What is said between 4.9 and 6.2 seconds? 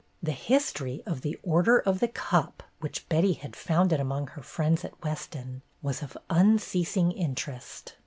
Weston, was of